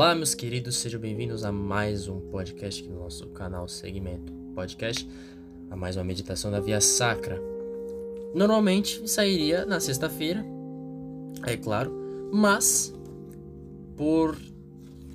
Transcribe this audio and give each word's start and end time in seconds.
Olá, 0.00 0.14
meus 0.14 0.34
queridos, 0.34 0.76
sejam 0.76 0.98
bem-vindos 0.98 1.44
a 1.44 1.52
mais 1.52 2.08
um 2.08 2.18
podcast 2.18 2.80
aqui 2.80 2.90
no 2.90 3.00
nosso 3.00 3.26
canal 3.26 3.68
Segmento 3.68 4.32
Podcast, 4.54 5.06
a 5.70 5.76
mais 5.76 5.94
uma 5.94 6.04
meditação 6.04 6.50
da 6.50 6.58
Via 6.58 6.80
Sacra. 6.80 7.38
Normalmente 8.34 9.06
sairia 9.06 9.66
na 9.66 9.78
sexta-feira, 9.78 10.42
é 11.46 11.54
claro, 11.54 11.92
mas 12.32 12.94
por 13.94 14.38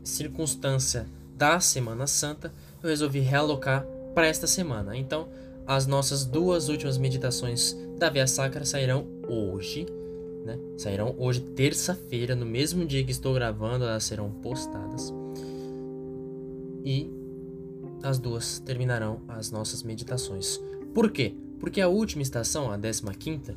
circunstância 0.04 1.08
da 1.36 1.60
Semana 1.60 2.06
Santa, 2.06 2.54
eu 2.84 2.88
resolvi 2.88 3.22
realocar 3.22 3.84
para 4.14 4.28
esta 4.28 4.46
semana. 4.46 4.96
Então, 4.96 5.28
as 5.66 5.88
nossas 5.88 6.26
duas 6.26 6.70
últimas 6.70 7.00
meditações 7.00 7.76
da 7.98 8.12
Via 8.12 8.28
Sacra 8.28 8.64
sairão 8.64 9.08
hoje 9.28 9.88
né? 10.46 10.58
Sairão 10.78 11.16
hoje, 11.18 11.42
terça-feira, 11.42 12.36
no 12.36 12.46
mesmo 12.46 12.86
dia 12.86 13.04
que 13.04 13.12
estou 13.12 13.34
gravando, 13.34 13.84
elas 13.84 14.04
serão 14.04 14.30
postadas. 14.30 15.14
E 16.84 17.10
as 18.04 18.20
duas 18.20 18.60
terminarão 18.60 19.20
as 19.28 19.50
nossas 19.50 19.82
meditações. 19.82 20.62
Por 20.94 21.10
quê? 21.10 21.34
Porque 21.60 21.82
a 21.82 21.88
última 21.88 22.22
estação, 22.22 22.72
a 22.72 22.78
15, 22.78 23.56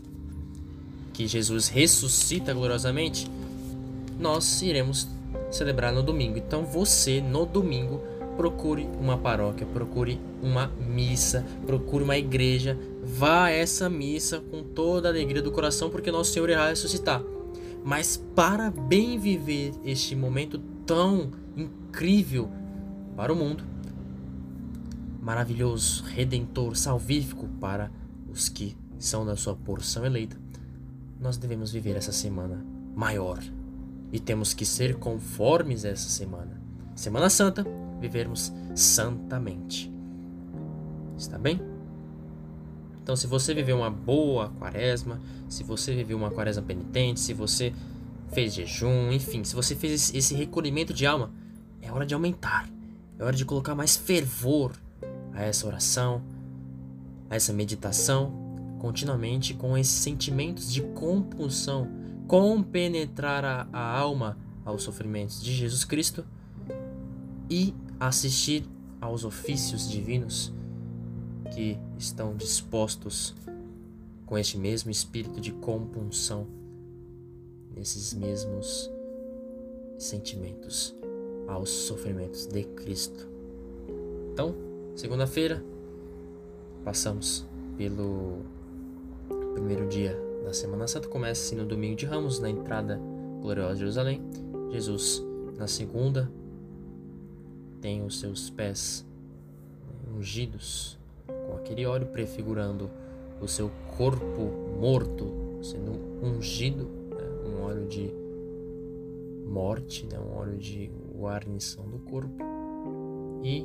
que 1.13 1.27
Jesus 1.27 1.69
ressuscita 1.69 2.55
gloriosamente, 2.55 3.31
nós 4.19 4.63
iremos 4.63 5.07
celebrar 5.51 5.93
no 5.93 6.03
domingo. 6.03 6.39
Então 6.39 6.65
você, 6.65 7.21
no 7.21 7.45
domingo, 7.45 8.01
procure 8.39 8.89
uma 9.01 9.19
paróquia, 9.19 9.67
procure 9.67 10.21
uma 10.41 10.69
missa, 10.69 11.45
procure 11.67 12.05
uma 12.05 12.17
igreja, 12.17 12.79
vá 13.03 13.47
a 13.47 13.51
essa 13.51 13.91
missa 13.91 14.39
com 14.39 14.63
toda 14.63 15.09
a 15.09 15.11
alegria 15.11 15.43
do 15.43 15.51
coração, 15.51 15.91
porque 15.91 16.13
nosso 16.13 16.33
Senhor 16.33 16.49
irá 16.49 16.69
ressuscitar. 16.69 17.21
Mas 17.85 18.17
para 18.37 18.71
bem 18.71 19.19
viver 19.19 19.73
este 19.85 20.15
momento 20.15 20.61
tão 20.87 21.33
incrível 21.57 22.49
para 23.17 23.33
o 23.33 23.37
mundo, 23.37 23.65
maravilhoso, 25.21 26.05
redentor, 26.05 26.77
salvífico 26.77 27.49
para 27.61 27.91
os 28.33 28.49
que 28.49 28.77
são 29.01 29.27
da 29.27 29.35
sua 29.35 29.57
porção 29.57 30.07
eleita, 30.07 30.37
nós 31.21 31.37
devemos 31.37 31.73
viver 31.73 31.97
essa 31.97 32.13
semana 32.13 32.65
maior 32.95 33.43
e 34.13 34.21
temos 34.21 34.55
que 34.55 34.65
ser 34.65 34.95
conformes 34.95 35.85
essa 35.85 36.09
semana. 36.09 36.63
Semana 36.95 37.29
Santa, 37.29 37.67
vivermos 38.01 38.53
santamente. 38.75 39.93
Está 41.17 41.39
bem? 41.39 41.61
Então, 43.03 43.17
se 43.17 43.27
você 43.27 43.55
viveu 43.55 43.79
uma 43.79 43.91
boa 43.91 44.51
quaresma, 44.59 45.21
se 45.49 45.65
você 45.65 45.95
viveu 45.95 46.17
uma 46.17 46.31
quaresma 46.31 46.63
penitente, 46.63 47.21
se 47.21 47.33
você 47.33 47.73
fez 48.33 48.55
jejum, 48.55 49.11
enfim, 49.11 49.43
se 49.45 49.55
você 49.55 49.75
fez 49.75 50.13
esse 50.15 50.35
recolhimento 50.35 50.93
de 50.93 51.07
alma, 51.07 51.31
é 51.81 51.91
hora 51.91 52.05
de 52.05 52.15
aumentar. 52.15 52.69
É 53.19 53.25
hora 53.25 53.35
de 53.35 53.45
colocar 53.45 53.75
mais 53.75 53.97
fervor 53.97 54.73
a 55.33 55.43
essa 55.43 55.67
oração, 55.67 56.23
a 57.31 57.37
essa 57.37 57.53
meditação, 57.53 58.33
continuamente 58.79 59.55
com 59.55 59.77
esses 59.77 59.95
sentimentos 59.95 60.73
de 60.73 60.83
compulsão, 60.83 61.89
compenetrar 62.27 63.45
a, 63.45 63.67
a 63.73 63.99
alma 63.99 64.37
aos 64.65 64.83
sofrimentos 64.83 65.43
de 65.43 65.53
Jesus 65.55 65.85
Cristo 65.85 66.25
e 67.51 67.75
assistir 67.99 68.65
aos 69.01 69.25
ofícios 69.25 69.89
divinos 69.89 70.53
que 71.55 71.79
estão 71.99 72.37
dispostos 72.37 73.35
com 74.27 74.37
este 74.37 74.59
mesmo 74.59 74.91
espírito 74.91 75.41
de 75.41 75.53
compunção, 75.53 76.47
nesses 77.75 78.13
mesmos 78.13 78.91
sentimentos 79.97 80.95
aos 81.47 81.71
sofrimentos 81.71 82.47
de 82.47 82.65
Cristo. 82.65 83.27
Então, 84.33 84.55
segunda-feira, 84.95 85.65
passamos 86.85 87.47
pelo 87.77 88.45
primeiro 89.55 89.89
dia 89.89 90.17
da 90.45 90.53
Semana 90.53 90.87
Santa, 90.87 91.09
começa 91.09 91.43
assim 91.43 91.57
no 91.57 91.65
domingo 91.65 91.97
de 91.97 92.07
Ramos, 92.07 92.39
na 92.39 92.51
entrada 92.51 93.01
gloriosa 93.41 93.75
de 93.75 93.81
Jerusalém. 93.81 94.23
Jesus, 94.71 95.25
na 95.57 95.67
segunda, 95.67 96.31
tem 97.81 98.05
os 98.05 98.21
seus 98.21 98.51
pés 98.51 99.07
ungidos 100.17 100.99
com 101.27 101.57
aquele 101.57 101.87
óleo 101.87 102.07
prefigurando 102.07 102.91
o 103.41 103.47
seu 103.47 103.71
corpo 103.97 104.51
morto 104.81 105.59
sendo 105.63 105.93
ungido, 106.23 106.85
né? 106.85 107.51
um 107.51 107.63
óleo 107.63 107.87
de 107.87 108.11
morte, 109.47 110.07
né? 110.07 110.19
um 110.19 110.37
óleo 110.37 110.57
de 110.57 110.91
guarnição 111.17 111.89
do 111.89 111.99
corpo 111.99 112.37
e 113.43 113.65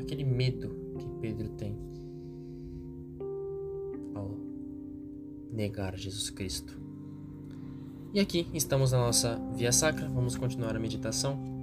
aquele 0.00 0.24
medo 0.24 0.70
que 0.98 1.06
Pedro 1.20 1.48
tem 1.50 1.76
ao 4.14 4.30
negar 5.52 5.96
Jesus 5.96 6.30
Cristo. 6.30 6.80
E 8.12 8.20
aqui 8.20 8.46
estamos 8.52 8.92
na 8.92 8.98
nossa 8.98 9.40
via 9.54 9.72
sacra, 9.72 10.08
vamos 10.08 10.36
continuar 10.36 10.76
a 10.76 10.78
meditação 10.78 11.61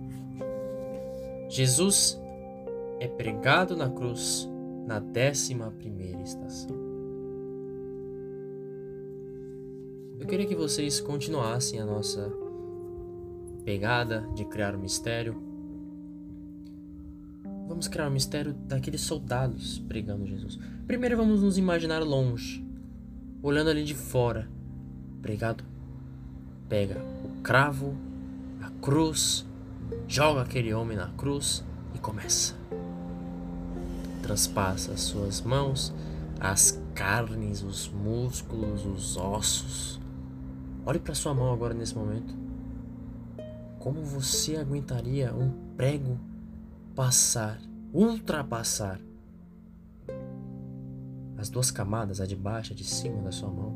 Jesus 1.49 2.21
é 2.99 3.07
pregado 3.07 3.75
na 3.75 3.89
cruz 3.89 4.47
na 4.85 4.99
décima 4.99 5.71
primeira 5.71 6.21
estação. 6.21 6.75
Eu 10.19 10.27
queria 10.27 10.45
que 10.45 10.55
vocês 10.55 11.01
continuassem 11.01 11.79
a 11.79 11.85
nossa 11.85 12.31
pegada 13.65 14.29
de 14.35 14.45
criar 14.45 14.75
um 14.75 14.79
mistério. 14.79 15.41
Vamos 17.67 17.87
criar 17.87 18.07
um 18.07 18.11
mistério 18.11 18.53
daqueles 18.53 19.01
soldados 19.01 19.79
pregando 19.79 20.27
Jesus. 20.27 20.59
Primeiro 20.85 21.17
vamos 21.17 21.41
nos 21.41 21.57
imaginar 21.57 22.03
longe, 22.03 22.63
olhando 23.41 23.71
ali 23.71 23.83
de 23.83 23.95
fora. 23.95 24.47
Pregado 25.19 25.63
pega 26.67 27.01
o 27.25 27.41
cravo, 27.41 27.95
a 28.61 28.69
cruz, 28.81 29.48
joga 30.07 30.41
aquele 30.41 30.73
homem 30.73 30.97
na 30.97 31.07
cruz 31.09 31.63
e 31.93 31.99
começa. 31.99 32.55
Transpassa 34.21 34.91
as 34.91 35.01
suas 35.01 35.41
mãos, 35.41 35.93
as 36.39 36.81
carnes, 36.93 37.63
os 37.63 37.87
músculos, 37.89 38.85
os 38.85 39.17
ossos. 39.17 39.99
Olhe 40.85 40.99
para 40.99 41.15
sua 41.15 41.33
mão 41.33 41.53
agora 41.53 41.73
nesse 41.73 41.95
momento. 41.95 42.33
Como 43.79 44.01
você 44.03 44.55
aguentaria 44.57 45.33
um 45.33 45.51
prego 45.75 46.19
passar, 46.95 47.59
ultrapassar 47.93 48.99
as 51.37 51.49
duas 51.49 51.71
camadas, 51.71 52.19
a 52.19 52.25
de 52.25 52.35
baixo 52.35 52.71
e 52.71 52.73
a 52.73 52.77
de 52.77 52.83
cima 52.83 53.21
da 53.21 53.31
sua 53.31 53.49
mão? 53.49 53.73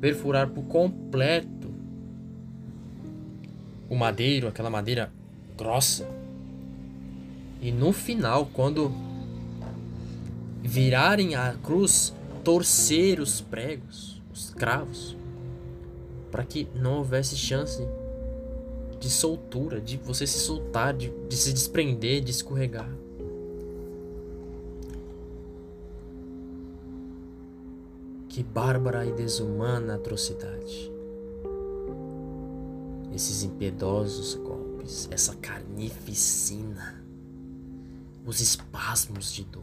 Perfurar 0.00 0.50
por 0.50 0.64
completo 0.64 1.72
o 3.88 3.94
madeiro, 3.94 4.48
aquela 4.48 4.70
madeira 4.70 5.12
grossa. 5.56 6.08
E 7.60 7.70
no 7.70 7.92
final, 7.92 8.46
quando 8.52 8.92
virarem 10.62 11.34
a 11.34 11.54
cruz, 11.62 12.14
torcer 12.42 13.20
os 13.20 13.40
pregos, 13.40 14.20
os 14.32 14.50
cravos, 14.50 15.16
para 16.30 16.44
que 16.44 16.68
não 16.74 16.98
houvesse 16.98 17.36
chance 17.36 17.86
de 18.98 19.10
soltura, 19.10 19.80
de 19.80 19.96
você 19.98 20.26
se 20.26 20.38
soltar, 20.38 20.94
de, 20.94 21.12
de 21.28 21.36
se 21.36 21.52
desprender, 21.52 22.22
de 22.22 22.30
escorregar. 22.30 22.90
Que 28.28 28.42
bárbara 28.42 29.06
e 29.06 29.12
desumana 29.12 29.94
atrocidade 29.94 30.93
esses 33.14 33.44
impiedosos 33.44 34.34
golpes, 34.34 35.08
essa 35.10 35.34
carnificina, 35.36 37.02
os 38.26 38.40
espasmos 38.40 39.32
de 39.32 39.44
dor. 39.44 39.62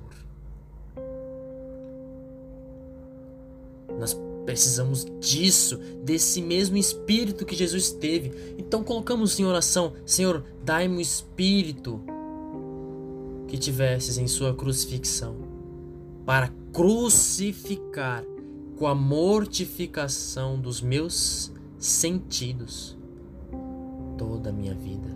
Nós 3.99 4.17
precisamos 4.45 5.05
disso, 5.19 5.77
desse 6.03 6.41
mesmo 6.41 6.77
espírito 6.77 7.45
que 7.45 7.55
Jesus 7.55 7.91
teve. 7.91 8.55
Então 8.57 8.83
colocamos 8.83 9.37
em 9.37 9.45
oração: 9.45 9.93
Senhor, 10.05 10.45
dai-me 10.63 10.97
o 10.97 11.01
espírito 11.01 12.01
que 13.47 13.57
tivesses 13.57 14.17
em 14.17 14.27
Sua 14.27 14.55
crucifixão, 14.55 15.35
para 16.25 16.49
crucificar 16.71 18.23
com 18.77 18.87
a 18.87 18.95
mortificação 18.95 20.59
dos 20.59 20.79
meus 20.81 21.51
sentidos 21.77 23.00
toda 24.21 24.51
a 24.51 24.53
minha 24.53 24.75
vida. 24.75 25.09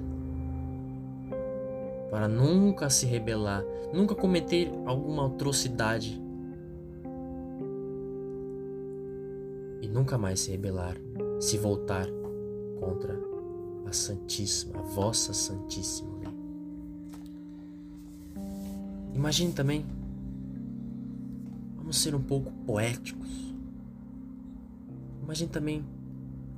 Para 2.10 2.28
nunca 2.28 2.90
se 2.90 3.06
rebelar, 3.06 3.64
nunca 3.94 4.16
cometer 4.16 4.72
alguma 4.84 5.28
atrocidade 5.28 6.20
e 9.80 9.88
nunca 9.88 10.18
mais 10.18 10.40
se 10.40 10.50
rebelar, 10.50 10.98
se 11.40 11.56
voltar 11.60 12.08
contra 12.80 13.16
a 13.86 13.94
Santíssima, 13.94 14.80
a 14.80 14.82
vossa 14.82 15.34
Santíssima 15.34 16.10
vem. 16.18 16.34
Imagine 19.14 19.54
também, 19.54 19.86
vamos 21.78 21.98
ser 21.98 22.16
um 22.16 22.24
pouco 22.24 22.52
poéticos. 22.66 23.54
Imagine 25.22 25.50
também 25.50 25.86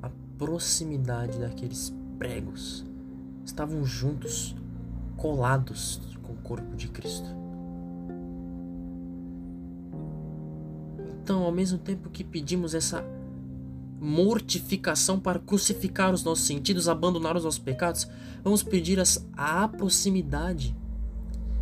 a 0.02 0.10
proximidade 0.38 1.38
daqueles 1.40 1.94
pregos. 2.18 2.86
Estavam 3.46 3.86
juntos, 3.86 4.56
colados 5.16 6.02
com 6.22 6.34
o 6.34 6.38
corpo 6.38 6.76
de 6.76 6.88
Cristo. 6.88 7.30
Então, 11.24 11.44
ao 11.44 11.52
mesmo 11.52 11.78
tempo 11.78 12.10
que 12.10 12.24
pedimos 12.24 12.74
essa 12.74 13.04
mortificação 14.00 15.20
para 15.20 15.40
crucificar 15.40 16.14
os 16.14 16.24
nossos 16.24 16.46
sentidos, 16.46 16.88
abandonar 16.88 17.36
os 17.36 17.44
nossos 17.44 17.60
pecados, 17.60 18.08
vamos 18.44 18.64
pedir 18.64 19.02
a 19.36 19.68
proximidade. 19.68 20.76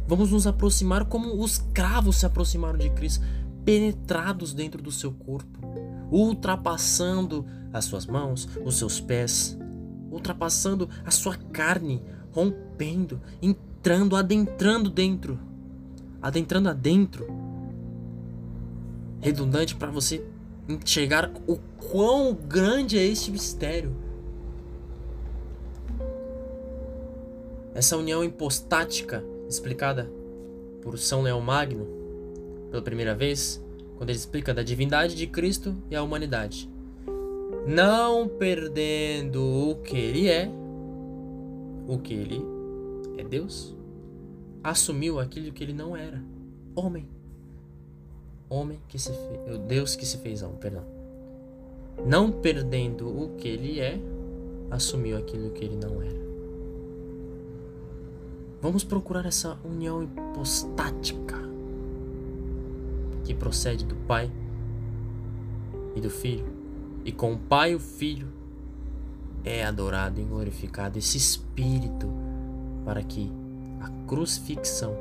Vamos 0.07 0.31
nos 0.31 0.45
aproximar 0.45 1.05
como 1.05 1.41
os 1.41 1.57
cravos 1.73 2.17
se 2.17 2.25
aproximaram 2.25 2.77
de 2.77 2.89
Cristo, 2.91 3.25
penetrados 3.63 4.53
dentro 4.53 4.81
do 4.81 4.91
seu 4.91 5.11
corpo, 5.11 5.59
ultrapassando 6.11 7.45
as 7.73 7.85
suas 7.85 8.05
mãos, 8.05 8.47
os 8.63 8.77
seus 8.77 8.99
pés, 9.01 9.57
ultrapassando 10.11 10.89
a 11.03 11.11
sua 11.11 11.35
carne, 11.35 12.01
rompendo, 12.31 13.21
entrando, 13.41 14.15
adentrando 14.15 14.89
dentro, 14.89 15.39
adentrando 16.21 16.69
adentro. 16.69 17.27
Redundante 19.21 19.75
para 19.75 19.91
você 19.91 20.23
enxergar 20.67 21.31
o 21.47 21.57
quão 21.91 22.33
grande 22.33 22.97
é 22.97 23.03
este 23.03 23.31
mistério. 23.31 23.95
Essa 27.73 27.97
união 27.97 28.23
hipostática 28.23 29.23
explicada 29.49 30.09
por 30.81 30.97
São 30.97 31.21
Leão 31.21 31.41
Magno 31.41 31.87
pela 32.69 32.81
primeira 32.81 33.15
vez, 33.15 33.63
quando 33.97 34.09
ele 34.09 34.17
explica 34.17 34.53
da 34.53 34.63
divindade 34.63 35.15
de 35.15 35.27
Cristo 35.27 35.75
e 35.89 35.95
a 35.95 36.03
humanidade. 36.03 36.69
Não 37.67 38.27
perdendo 38.27 39.43
o 39.43 39.75
que 39.81 39.97
ele 39.97 40.27
é, 40.27 40.49
o 41.87 41.97
que 41.97 42.13
ele 42.13 42.41
é 43.17 43.23
Deus, 43.23 43.75
assumiu 44.63 45.19
aquilo 45.19 45.51
que 45.51 45.63
ele 45.63 45.73
não 45.73 45.95
era, 45.95 46.21
homem 46.75 47.07
homem 48.49 48.79
que 48.87 48.97
se 48.99 49.11
fez, 49.11 49.59
Deus 49.67 49.95
que 49.95 50.05
se 50.05 50.17
fez 50.17 50.41
homem, 50.41 50.57
perdão. 50.57 50.83
Não 52.05 52.31
perdendo 52.31 53.07
o 53.07 53.35
que 53.35 53.47
ele 53.47 53.79
é, 53.79 53.99
assumiu 54.69 55.17
aquilo 55.17 55.51
que 55.51 55.63
ele 55.63 55.75
não 55.75 56.01
era. 56.01 56.25
Vamos 58.61 58.83
procurar 58.83 59.25
essa 59.25 59.57
união 59.63 60.03
hipostática 60.03 61.37
que 63.23 63.33
procede 63.33 63.85
do 63.85 63.95
Pai 63.95 64.29
e 65.95 66.01
do 66.01 66.09
Filho, 66.09 66.51
e 67.05 67.11
com 67.11 67.33
o 67.33 67.37
Pai 67.37 67.75
o 67.75 67.79
Filho 67.79 68.27
é 69.43 69.63
adorado 69.63 70.19
e 70.19 70.23
glorificado 70.23 70.97
esse 70.97 71.17
Espírito 71.17 72.09
para 72.83 73.03
que 73.03 73.31
a 73.79 73.89
crucifixão 74.07 74.97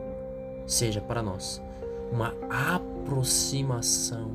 seja 0.67 1.01
para 1.01 1.23
nós 1.23 1.63
uma 2.13 2.35
aproximação 2.51 4.33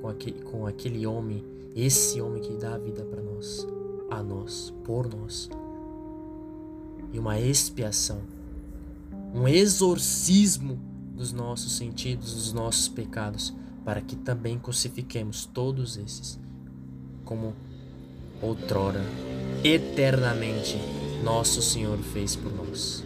com 0.00 0.08
aquele, 0.08 0.42
com 0.42 0.66
aquele 0.66 1.06
homem, 1.06 1.44
esse 1.74 2.20
homem 2.20 2.40
que 2.40 2.54
dá 2.54 2.74
a 2.74 2.78
vida 2.78 3.04
para 3.04 3.20
nós, 3.22 3.66
a 4.10 4.22
nós, 4.22 4.72
por 4.84 5.06
nós, 5.14 5.50
e 7.12 7.18
uma 7.18 7.38
expiação, 7.38 8.20
um 9.34 9.46
exorcismo 9.46 10.78
dos 11.14 11.32
nossos 11.32 11.76
sentidos, 11.76 12.34
dos 12.34 12.52
nossos 12.52 12.88
pecados, 12.88 13.54
para 13.86 14.00
que 14.00 14.16
também 14.16 14.58
crucifiquemos 14.58 15.46
todos 15.46 15.96
esses, 15.96 16.40
como 17.24 17.54
outrora, 18.42 19.00
eternamente, 19.62 20.76
nosso 21.22 21.62
Senhor 21.62 21.96
fez 21.98 22.34
por 22.34 22.52
nós. 22.52 23.04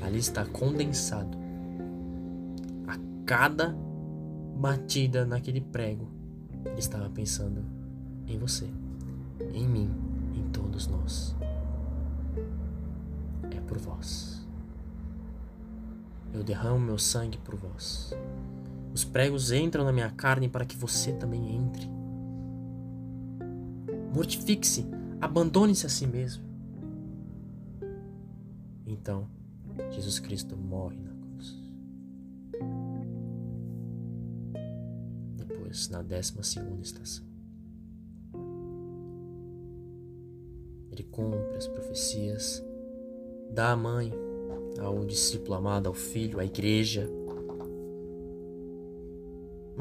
Ali 0.00 0.20
está 0.20 0.44
condensado 0.44 1.36
a 2.86 2.96
cada 3.26 3.76
batida 4.56 5.26
naquele 5.26 5.60
prego. 5.60 6.08
Ele 6.66 6.78
estava 6.78 7.10
pensando 7.10 7.64
em 8.28 8.38
você, 8.38 8.70
em 9.52 9.66
mim, 9.66 9.90
em 10.36 10.48
todos 10.52 10.86
nós. 10.86 11.34
É 13.50 13.60
por 13.62 13.76
vós. 13.76 14.46
Eu 16.32 16.44
derramo 16.44 16.78
meu 16.78 16.98
sangue 16.98 17.38
por 17.38 17.56
vós. 17.56 18.14
Os 18.94 19.04
pregos 19.04 19.50
entram 19.50 19.84
na 19.84 19.92
minha 19.92 20.10
carne 20.10 20.48
para 20.48 20.64
que 20.64 20.76
você 20.76 21.12
também 21.12 21.56
entre. 21.56 21.88
Mortifique-se, 24.14 24.86
abandone-se 25.20 25.86
a 25.86 25.88
si 25.88 26.06
mesmo. 26.06 26.44
Então, 28.86 29.26
Jesus 29.90 30.18
Cristo 30.18 30.56
morre 30.56 30.98
na 30.98 31.14
cruz. 31.14 31.56
Depois, 35.36 35.88
na 35.88 36.02
décima 36.02 36.42
segunda 36.42 36.82
estação, 36.82 37.24
ele 40.90 41.04
cumpre 41.04 41.56
as 41.56 41.66
profecias, 41.66 42.62
dá 43.50 43.72
a 43.72 43.76
mãe 43.76 44.12
ao 44.78 45.04
discípulo 45.06 45.54
amado, 45.54 45.86
ao 45.86 45.94
filho, 45.94 46.38
à 46.38 46.44
igreja. 46.44 47.08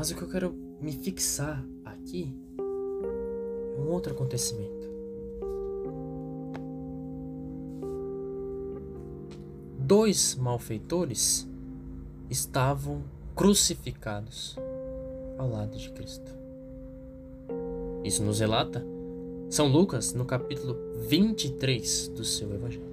Mas 0.01 0.09
o 0.09 0.15
que 0.15 0.24
eu 0.24 0.27
quero 0.27 0.56
me 0.81 0.92
fixar 0.94 1.63
aqui 1.86 2.36
é 2.57 3.80
um 3.80 3.88
outro 3.88 4.13
acontecimento. 4.13 4.89
dois 9.77 10.33
malfeitores 10.33 11.48
estavam 12.31 13.03
crucificados 13.36 14.57
ao 15.38 15.48
lado 15.51 15.77
de 15.77 15.92
Cristo. 15.92 16.36
Isso 18.04 18.23
nos 18.23 18.40
relata 18.40 18.83
São 19.52 19.68
Lucas 19.68 20.16
no 20.16 20.25
capítulo 20.25 20.78
23 21.07 22.07
do 22.07 22.25
seu 22.25 22.52
Evangelho. 22.52 22.90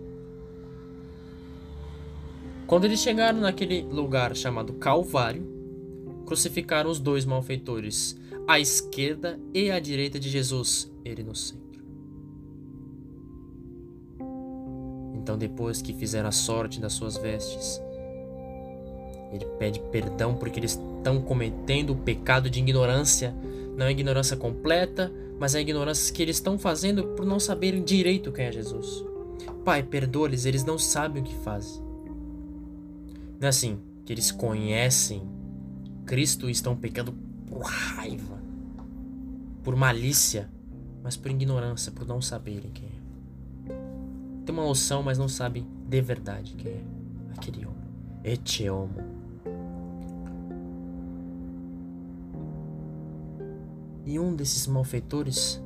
Quando 2.66 2.85
eles 2.85 3.00
chegaram 3.00 3.40
naquele 3.40 3.80
lugar 3.80 4.37
chamado 4.37 4.75
Calvário, 4.75 5.57
crucificaram 6.28 6.90
os 6.90 7.00
dois 7.00 7.25
malfeitores, 7.25 8.14
à 8.47 8.61
esquerda 8.61 9.40
e 9.54 9.70
à 9.70 9.80
direita 9.80 10.20
de 10.20 10.28
Jesus, 10.28 10.92
ele 11.02 11.23
no 11.23 11.35
centro. 11.35 11.82
Então, 15.14 15.38
depois 15.38 15.80
que 15.80 15.94
fizeram 15.94 16.28
a 16.28 16.32
sorte 16.32 16.80
das 16.80 16.92
suas 16.92 17.16
vestes, 17.16 17.80
ele 19.32 19.47
pede 19.58 19.80
perdão 19.90 20.35
porque 20.35 20.61
eles 20.61 20.73
estão 20.73 21.18
cometendo 21.23 21.94
o 21.94 21.97
pecado 21.97 22.50
de 22.50 22.61
ignorância. 22.61 23.35
Não 23.75 23.87
é 23.87 23.90
ignorância 23.90 24.37
completa, 24.37 25.11
mas 25.40 25.54
é 25.54 25.61
ignorância 25.62 26.12
que 26.12 26.23
eles 26.23 26.37
estão 26.37 26.58
fazendo 26.58 27.08
por 27.08 27.25
não 27.25 27.40
saberem 27.40 27.82
direito 27.82 28.32
quem 28.32 28.44
é 28.44 28.52
Jesus. 28.52 29.02
Pai, 29.64 29.82
perdoa-lhes, 29.82 30.44
eles 30.44 30.62
não 30.62 30.78
sabem 30.78 31.23
o 31.23 31.25
que 31.25 31.35
fazem. 31.37 31.82
Não 33.40 33.47
é 33.47 33.49
assim 33.49 33.78
que 34.04 34.12
eles 34.12 34.30
conhecem 34.30 35.38
Cristo 36.08 36.50
estão 36.50 36.74
pecando 36.74 37.12
por 37.46 37.62
raiva, 37.62 38.42
por 39.62 39.76
malícia, 39.76 40.50
mas 41.04 41.16
por 41.16 41.30
ignorância, 41.30 41.92
por 41.92 42.04
não 42.06 42.20
saberem 42.20 42.72
quem 42.72 42.88
é 42.88 42.98
tem 44.48 44.54
uma 44.54 44.64
noção, 44.64 45.02
mas 45.02 45.18
não 45.18 45.28
sabe 45.28 45.66
de 45.86 46.00
verdade 46.00 46.54
quem 46.54 46.72
é 46.72 46.82
aquele 47.36 47.66
homem. 47.66 47.86
Ete 48.24 48.70
homo. 48.70 48.94
E 54.06 54.18
um 54.18 54.34
desses 54.34 54.66
malfeitores 54.66 55.62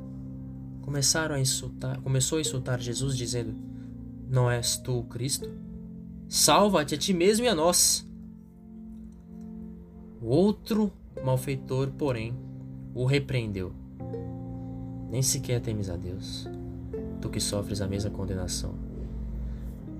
começaram 0.80 1.36
a 1.36 1.40
insultar, 1.40 2.00
começou 2.00 2.38
a 2.38 2.40
insultar 2.40 2.80
Jesus 2.80 3.16
dizendo: 3.16 3.54
Não 4.28 4.50
és 4.50 4.76
tu 4.76 4.98
o 4.98 5.04
Cristo? 5.04 5.48
Salva-te 6.28 6.96
a 6.96 6.98
ti 6.98 7.14
mesmo 7.14 7.44
e 7.44 7.48
a 7.48 7.54
nós. 7.54 8.04
O 10.22 10.28
outro 10.28 10.92
malfeitor, 11.24 11.90
porém, 11.98 12.32
o 12.94 13.04
repreendeu. 13.04 13.72
Nem 15.10 15.20
sequer 15.20 15.60
temes 15.60 15.90
a 15.90 15.96
Deus, 15.96 16.48
tu 17.20 17.28
que 17.28 17.40
sofres 17.40 17.80
a 17.80 17.88
mesma 17.88 18.08
condenação. 18.08 18.72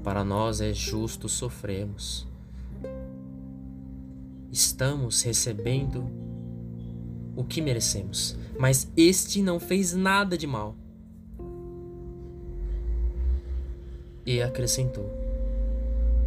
Para 0.04 0.22
nós 0.22 0.60
é 0.60 0.72
justo 0.72 1.28
sofremos; 1.28 2.24
Estamos 4.52 5.22
recebendo 5.22 6.08
o 7.34 7.42
que 7.42 7.60
merecemos, 7.60 8.38
mas 8.56 8.92
este 8.96 9.42
não 9.42 9.58
fez 9.58 9.92
nada 9.92 10.38
de 10.38 10.46
mal. 10.46 10.76
E 14.24 14.40
acrescentou: 14.40 15.10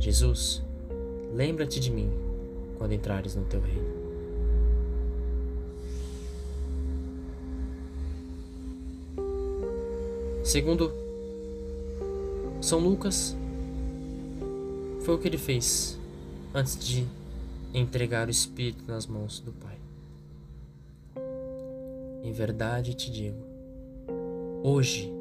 Jesus, 0.02 0.62
lembra-te 1.34 1.80
de 1.80 1.90
mim 1.90 2.25
quando 2.78 2.94
entrares 2.94 3.36
no 3.36 3.46
teu 3.46 3.62
reino. 3.62 4.06
Segundo 10.44 10.92
São 12.62 12.80
Lucas, 12.80 13.36
foi 15.02 15.16
o 15.16 15.18
que 15.18 15.28
ele 15.28 15.38
fez 15.38 15.98
antes 16.54 16.78
de 16.78 17.06
entregar 17.74 18.28
o 18.28 18.32
Espírito 18.32 18.84
nas 18.88 19.06
mãos 19.06 19.40
do 19.40 19.52
Pai. 19.52 19.78
Em 22.24 22.32
verdade 22.32 22.94
te 22.94 23.12
digo, 23.12 23.38
hoje 24.64 25.12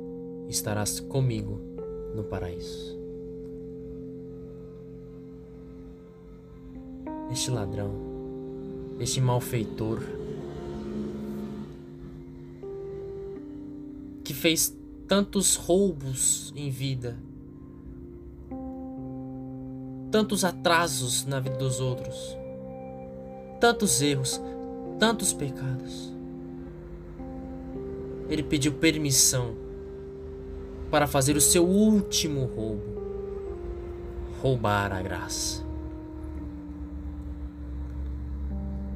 estarás 0.49 1.00
comigo 1.00 1.61
no 2.14 2.23
paraíso. 2.25 3.03
Este 7.35 7.50
ladrão, 7.50 7.91
este 9.00 9.21
malfeitor, 9.21 10.00
que 14.23 14.33
fez 14.33 14.73
tantos 15.09 15.57
roubos 15.57 16.53
em 16.55 16.71
vida, 16.71 17.19
tantos 20.12 20.45
atrasos 20.45 21.26
na 21.26 21.41
vida 21.41 21.57
dos 21.57 21.81
outros, 21.81 22.37
tantos 23.61 24.00
erros, 24.00 24.41
tantos 25.00 25.33
pecados. 25.33 26.14
Ele 28.29 28.45
pediu 28.45 28.75
permissão 28.75 29.57
para 30.88 31.09
fazer 31.09 31.37
o 31.37 31.41
seu 31.41 31.67
último 31.67 32.45
roubo 32.45 33.03
roubar 34.41 34.93
a 34.93 35.03
graça. 35.03 35.63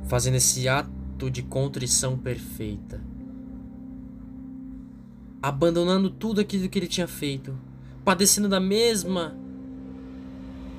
Fazendo 0.09 0.37
esse 0.37 0.69
ato 0.69 1.31
de 1.31 1.43
contrição 1.43 2.17
perfeita, 2.17 3.01
abandonando 5.43 6.11
tudo 6.11 6.41
aquilo 6.41 6.69
que 6.69 6.79
ele 6.79 6.89
tinha 6.89 7.07
feito, 7.07 7.57
padecendo 8.05 8.49
da 8.49 8.59
mesma 8.59 9.37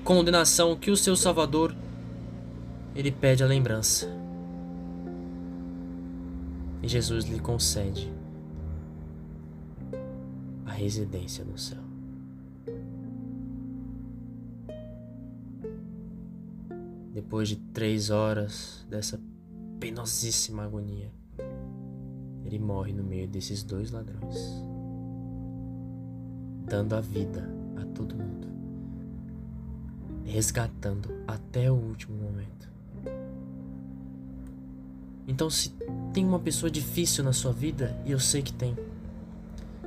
condenação 0.04 0.76
que 0.76 0.92
o 0.92 0.98
seu 0.98 1.16
Salvador, 1.16 1.76
ele 2.96 3.12
pede 3.12 3.44
a 3.44 3.48
lembrança. 3.48 4.10
E 6.82 6.88
Jesus 6.88 7.26
lhe 7.26 7.40
concede 7.40 8.12
a 10.66 10.72
residência 10.72 11.46
no 11.46 11.58
céu. 11.58 11.89
Depois 17.20 17.50
de 17.50 17.58
três 17.58 18.10
horas 18.10 18.88
dessa 18.90 19.20
penosíssima 19.78 20.64
agonia, 20.64 21.12
ele 22.46 22.58
morre 22.58 22.94
no 22.94 23.04
meio 23.04 23.28
desses 23.28 23.62
dois 23.62 23.92
ladrões, 23.92 24.38
dando 26.66 26.96
a 26.96 27.02
vida 27.02 27.44
a 27.76 27.84
todo 27.94 28.16
mundo, 28.16 28.48
resgatando 30.24 31.10
até 31.28 31.70
o 31.70 31.76
último 31.76 32.16
momento. 32.16 32.72
Então, 35.28 35.50
se 35.50 35.74
tem 36.14 36.26
uma 36.26 36.40
pessoa 36.40 36.72
difícil 36.72 37.22
na 37.22 37.34
sua 37.34 37.52
vida, 37.52 38.02
e 38.06 38.12
eu 38.12 38.20
sei 38.20 38.42
que 38.42 38.54
tem, 38.54 38.78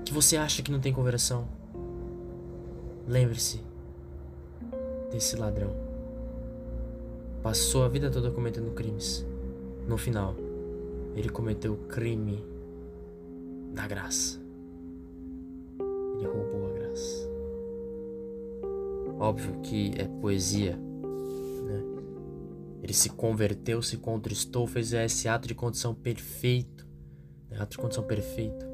que 0.04 0.12
você 0.12 0.36
acha 0.36 0.62
que 0.62 0.70
não 0.70 0.80
tem 0.80 0.92
conversão, 0.92 1.48
lembre-se 3.08 3.58
desse 5.10 5.34
ladrão. 5.34 5.91
Passou 7.42 7.82
a 7.82 7.88
vida 7.88 8.08
toda 8.08 8.30
cometendo 8.30 8.72
crimes. 8.72 9.26
No 9.86 9.98
final, 9.98 10.36
ele 11.16 11.28
cometeu 11.28 11.72
o 11.72 11.76
crime 11.88 12.42
da 13.74 13.86
graça. 13.88 14.40
Ele 16.16 16.26
roubou 16.26 16.70
a 16.70 16.72
graça. 16.72 17.28
Óbvio 19.18 19.60
que 19.60 19.92
é 19.96 20.06
poesia, 20.20 20.76
né? 20.76 21.82
Ele 22.80 22.92
se 22.92 23.10
converteu, 23.10 23.82
se 23.82 23.96
contristou, 23.96 24.66
fez 24.66 24.92
esse 24.92 25.28
ato 25.28 25.48
de 25.48 25.54
condição 25.54 25.94
perfeito, 25.94 26.86
né? 27.50 27.58
ato 27.60 27.72
de 27.72 27.78
condição 27.78 28.04
perfeito. 28.04 28.64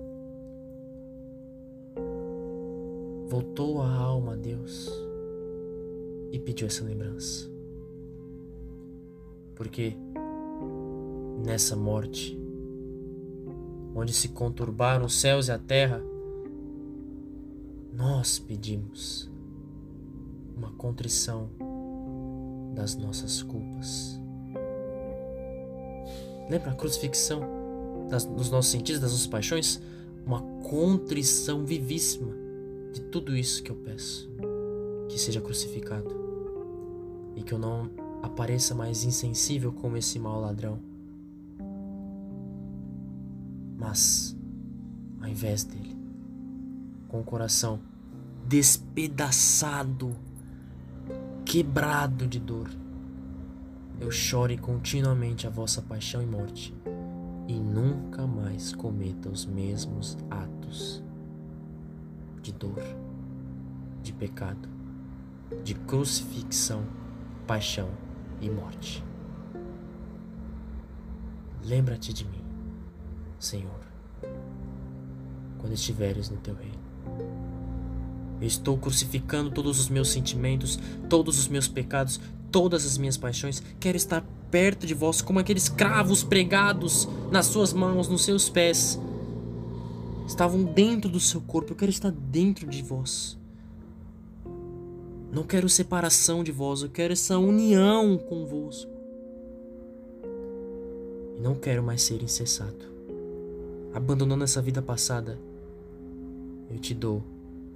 Voltou 3.29 3.81
a 3.81 3.91
alma 3.91 4.35
a 4.35 4.37
Deus 4.37 4.91
e 6.33 6.39
pediu 6.39 6.67
essa 6.67 6.85
lembrança. 6.85 7.58
Porque 9.59 9.97
nessa 11.45 11.75
morte 11.75 12.39
onde 13.93 14.13
se 14.13 14.29
conturbaram 14.29 15.05
os 15.05 15.21
céus 15.21 15.49
e 15.49 15.53
a 15.53 15.59
terra, 15.59 16.01
nós 17.93 18.39
pedimos 18.39 19.29
uma 20.57 20.71
contrição 20.71 21.51
das 22.73 22.95
nossas 22.95 23.43
culpas. 23.43 24.21
Lembra 26.49 26.71
a 26.71 26.75
crucifixão 26.75 27.43
das, 28.09 28.25
dos 28.25 28.51
nossos 28.51 28.71
sentidos, 28.71 29.01
das 29.01 29.11
nossas 29.11 29.27
paixões? 29.27 29.83
Uma 30.25 30.41
contrição 30.63 31.65
vivíssima 31.65 32.33
de 32.93 33.01
tudo 33.01 33.37
isso 33.37 33.61
que 33.65 33.73
eu 33.73 33.77
peço. 33.77 34.31
Que 35.09 35.19
seja 35.19 35.41
crucificado 35.41 36.15
e 37.35 37.43
que 37.43 37.53
eu 37.53 37.59
não 37.59 37.91
apareça 38.23 38.75
mais 38.75 39.05
insensível 39.05 39.73
como 39.73 39.97
esse 39.97 40.19
mau 40.19 40.41
ladrão. 40.41 40.79
Mas, 43.77 44.37
ao 45.21 45.29
invés 45.29 45.65
dele, 45.65 45.97
com 47.09 47.21
o 47.21 47.25
coração 47.25 47.81
despedaçado, 48.47 50.17
quebrado 51.45 52.27
de 52.27 52.41
dor, 52.41 52.71
eu 54.01 54.11
chore 54.11 54.57
continuamente 54.57 55.47
a 55.47 55.51
vossa 55.51 55.83
paixão 55.83 56.23
e 56.23 56.27
morte, 56.27 56.75
e 57.47 57.55
nunca 57.55 58.27
mais 58.27 58.73
cometa 58.73 59.29
os 59.29 59.47
mesmos 59.47 60.17
atos 60.31 61.03
de 62.43 62.53
dor, 62.53 62.83
de 64.03 64.13
pecado, 64.13 64.69
de 65.65 65.75
crucifixão, 65.75 66.85
paixão 67.47 67.89
e 68.41 68.51
morte. 68.51 69.05
Lembra-te 71.65 72.13
de 72.13 72.25
mim. 72.25 72.43
Senhor, 73.39 73.81
quando 75.59 75.73
estiveres 75.73 76.29
no 76.29 76.37
teu 76.39 76.55
reino. 76.55 76.79
Eu 78.41 78.47
estou 78.47 78.79
crucificando 78.79 79.51
todos 79.51 79.81
os 79.81 79.89
meus 79.89 80.11
sentimentos, 80.11 80.79
todos 81.09 81.39
os 81.39 81.49
meus 81.49 81.67
pecados, 81.67 82.21
todas 82.51 82.87
as 82.87 82.97
minhas 82.97 83.17
paixões. 83.17 83.63
Quero 83.81 83.97
estar 83.97 84.25
perto 84.51 84.87
de 84.87 84.95
vós 84.95 85.21
como 85.21 85.39
aqueles 85.39 85.69
cravos 85.69 86.23
pregados 86.23 87.09
nas 87.31 87.47
suas 87.47 87.73
mãos, 87.73 88.09
nos 88.09 88.25
seus 88.25 88.49
pés. 88.49 88.99
Estavam 90.27 90.63
dentro 90.63 91.11
do 91.11 91.21
seu 91.21 91.41
corpo. 91.41 91.73
Eu 91.73 91.77
quero 91.77 91.91
estar 91.91 92.11
dentro 92.11 92.67
de 92.67 92.83
vós. 92.83 93.38
Não 95.31 95.43
quero 95.43 95.69
separação 95.69 96.43
de 96.43 96.53
vós, 96.53 96.83
eu 96.83 96.89
quero 96.89 97.13
essa 97.13 97.39
união 97.39 98.17
convosco. 98.17 98.91
E 101.37 101.41
não 101.41 101.55
quero 101.55 101.83
mais 101.83 102.03
ser 102.03 102.23
insensato 102.23 102.99
abandonando 103.93 104.45
essa 104.45 104.61
vida 104.61 104.83
passada, 104.83 105.39
eu 106.71 106.79
te 106.79 106.95
dou 106.95 107.23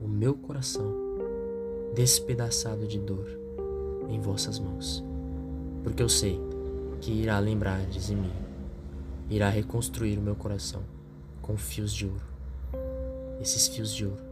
o 0.00 0.06
meu 0.06 0.34
coração 0.34 0.94
despedaçado 1.94 2.86
de 2.86 2.98
dor 2.98 3.26
em 4.08 4.20
vossas 4.20 4.58
mãos, 4.58 5.02
porque 5.82 6.02
eu 6.02 6.08
sei 6.08 6.40
que 7.00 7.10
irá 7.10 7.38
lembrar 7.38 7.84
de 7.86 8.14
mim, 8.14 8.32
irá 9.28 9.48
reconstruir 9.48 10.18
o 10.18 10.22
meu 10.22 10.36
coração 10.36 10.82
com 11.40 11.56
fios 11.56 11.92
de 11.92 12.06
ouro, 12.06 12.22
esses 13.40 13.66
fios 13.68 13.92
de 13.92 14.06
ouro 14.06 14.22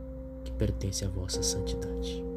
que 0.44 0.52
pertencem 0.52 1.08
à 1.08 1.10
vossa 1.10 1.42
santidade. 1.42 2.29